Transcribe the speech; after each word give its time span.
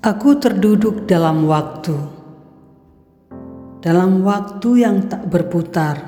Aku 0.00 0.40
terduduk 0.40 1.04
dalam 1.04 1.44
waktu, 1.44 1.92
dalam 3.84 4.24
waktu 4.24 4.80
yang 4.80 5.04
tak 5.12 5.28
berputar, 5.28 6.00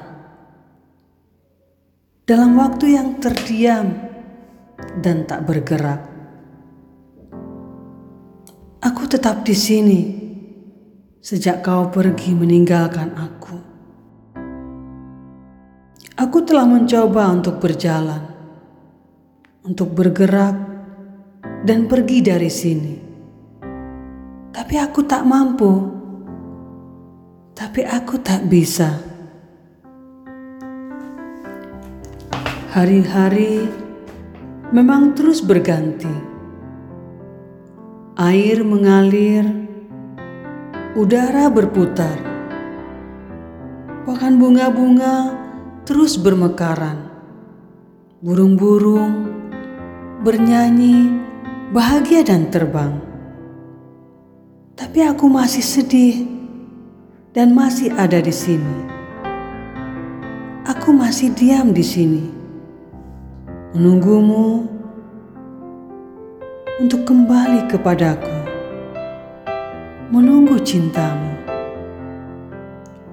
dalam 2.24 2.56
waktu 2.56 2.96
yang 2.96 3.20
terdiam 3.20 3.92
dan 4.96 5.28
tak 5.28 5.44
bergerak. 5.44 6.08
Aku 8.80 9.04
tetap 9.04 9.44
di 9.44 9.52
sini 9.52 10.00
sejak 11.20 11.60
kau 11.60 11.92
pergi 11.92 12.32
meninggalkan 12.32 13.12
aku. 13.12 13.56
Aku 16.16 16.40
telah 16.48 16.64
mencoba 16.64 17.28
untuk 17.28 17.60
berjalan, 17.60 18.24
untuk 19.68 19.92
bergerak, 19.92 20.56
dan 21.68 21.84
pergi 21.84 22.24
dari 22.24 22.48
sini 22.48 23.11
tapi 24.52 24.76
aku 24.76 25.00
tak 25.08 25.24
mampu. 25.24 25.88
Tapi 27.56 27.88
aku 27.88 28.20
tak 28.20 28.44
bisa. 28.52 29.00
Hari-hari 32.72 33.64
memang 34.72 35.16
terus 35.16 35.40
berganti. 35.40 36.12
Air 38.20 38.60
mengalir, 38.60 39.44
udara 40.96 41.48
berputar. 41.48 42.20
Bahkan 44.04 44.36
bunga-bunga 44.36 45.16
terus 45.88 46.20
bermekaran. 46.20 47.08
Burung-burung 48.20 49.32
bernyanyi, 50.22 51.08
bahagia 51.72 52.20
dan 52.22 52.52
terbang 52.52 53.11
tapi 54.82 54.98
aku 54.98 55.30
masih 55.30 55.62
sedih 55.62 56.26
dan 57.30 57.54
masih 57.54 57.94
ada 57.94 58.18
di 58.18 58.34
sini. 58.34 58.82
Aku 60.66 60.90
masih 60.90 61.30
diam 61.38 61.70
di 61.70 61.86
sini, 61.86 62.26
menunggumu 63.78 64.66
untuk 66.82 67.06
kembali 67.06 67.70
kepadaku, 67.70 68.34
menunggu 70.10 70.58
cintamu 70.66 71.30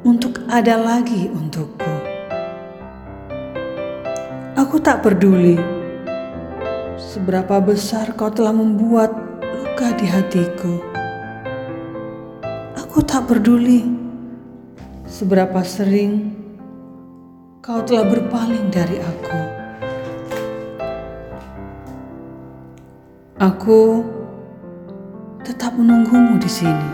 untuk 0.01 0.41
ada 0.49 0.73
lagi 0.73 1.29
untukku. 1.29 1.94
Aku 4.57 4.81
tak 4.81 5.05
peduli 5.05 5.53
seberapa 6.97 7.61
besar 7.61 8.17
kau 8.17 8.33
telah 8.33 8.57
membuat 8.57 9.13
luka 9.45 9.94
di 9.94 10.09
hatiku. 10.09 10.98
Aku 12.89 13.05
tak 13.05 13.29
peduli 13.29 13.85
seberapa 15.05 15.61
sering 15.61 16.33
kau 17.61 17.85
telah 17.85 18.01
berpaling 18.01 18.73
dari 18.73 18.97
aku. 18.97 19.41
Aku 23.37 24.01
tetap 25.45 25.77
menunggumu 25.77 26.41
di 26.41 26.49
sini. 26.49 26.89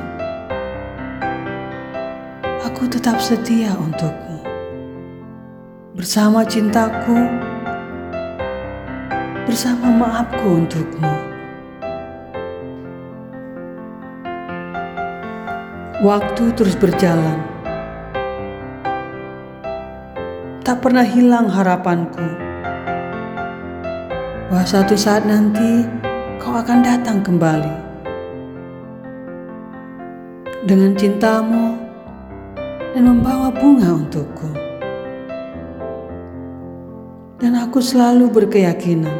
Aku 2.67 2.91
tetap 2.91 3.23
setia 3.23 3.71
untukmu. 3.79 4.43
Bersama 5.95 6.43
cintaku, 6.43 7.23
bersama 9.47 9.95
maafku 9.95 10.59
untukmu. 10.59 11.34
Waktu 16.03 16.51
terus 16.59 16.75
berjalan. 16.75 17.39
Tak 20.59 20.83
pernah 20.83 21.07
hilang 21.07 21.47
harapanku 21.47 22.27
bahwa 24.51 24.67
suatu 24.67 24.99
saat 24.99 25.23
nanti 25.23 25.87
kau 26.35 26.51
akan 26.51 26.83
datang 26.83 27.23
kembali. 27.23 27.75
Dengan 30.67 30.99
cintamu 30.99 31.79
dan 32.91 33.03
membawa 33.07 33.47
bunga 33.55 33.95
untukku. 33.95 34.51
Dan 37.39 37.55
aku 37.55 37.79
selalu 37.79 38.35
berkeyakinan 38.35 39.15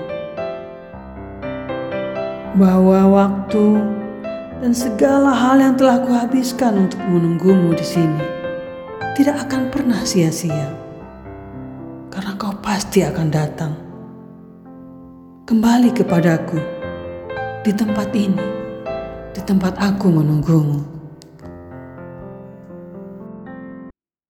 bahwa 2.60 3.00
waktu 3.08 3.96
dan 4.64 4.72
segala 4.72 5.36
hal 5.36 5.60
yang 5.60 5.76
telah 5.76 6.00
kuhabiskan 6.04 6.88
untuk 6.88 7.02
menunggumu 7.12 7.76
di 7.76 7.84
sini 7.84 8.24
tidak 9.16 9.48
akan 9.48 9.72
pernah 9.72 10.04
sia-sia. 10.04 10.72
Karena 12.12 12.32
kau 12.40 12.56
pasti 12.64 13.04
akan 13.04 13.28
datang 13.28 13.74
kembali 15.46 15.92
kepadaku 15.92 16.60
di 17.68 17.72
tempat 17.76 18.10
ini, 18.16 18.48
di 19.36 19.42
tempat 19.44 19.76
aku 19.78 20.08
menunggumu. 20.08 20.95